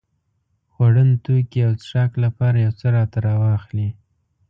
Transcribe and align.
خوړن 0.71 1.09
توکي 1.23 1.59
او 1.67 1.73
څښاک 1.81 2.11
لپاره 2.23 2.57
يو 2.65 2.71
څه 2.79 2.87
راته 2.95 3.17
راواخلې. 3.27 3.89